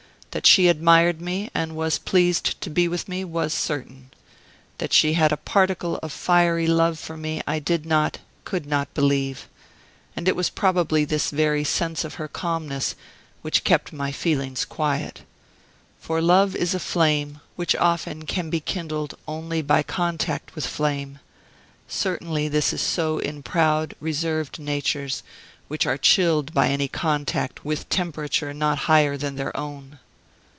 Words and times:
That 0.31 0.47
she 0.47 0.69
admired 0.69 1.19
me, 1.19 1.49
and 1.53 1.75
was 1.75 1.99
pleased 1.99 2.61
to 2.61 2.69
be 2.69 2.87
with 2.87 3.09
me, 3.09 3.25
was 3.25 3.53
certain. 3.53 4.11
That 4.77 4.93
she 4.93 5.11
had 5.15 5.33
a 5.33 5.35
particle 5.35 5.97
of 6.01 6.13
fiery 6.13 6.67
love 6.67 6.97
for 6.97 7.17
me 7.17 7.41
I 7.45 7.59
did 7.59 7.85
not, 7.85 8.19
could 8.45 8.65
not 8.65 8.93
believe. 8.93 9.49
And 10.15 10.29
it 10.29 10.35
was 10.37 10.49
probably 10.49 11.03
this 11.03 11.31
very 11.31 11.65
sense 11.65 12.05
of 12.05 12.13
her 12.13 12.29
calmness 12.29 12.95
which 13.41 13.65
kept 13.65 13.91
my 13.91 14.13
feelings 14.13 14.63
quiet. 14.63 15.23
For 15.99 16.21
love 16.21 16.55
is 16.55 16.73
a 16.73 16.79
flame 16.79 17.41
which 17.57 17.75
often 17.75 18.25
can 18.25 18.49
be 18.49 18.61
kindled 18.61 19.17
only 19.27 19.61
by 19.61 19.83
contact 19.83 20.55
with 20.55 20.65
flame. 20.65 21.19
Certainly 21.89 22.47
this 22.47 22.71
is 22.71 22.79
so 22.81 23.19
in 23.19 23.43
proud, 23.43 23.95
reserved 23.99 24.59
natures, 24.59 25.23
which 25.67 25.85
are 25.85 25.97
chilled 25.97 26.53
by 26.53 26.69
any 26.69 26.87
contact 26.87 27.65
with 27.65 27.89
temperature 27.89 28.53
not 28.53 28.77
higher 28.87 29.17
than 29.17 29.35
their 29.35 29.55
own. 29.57 29.99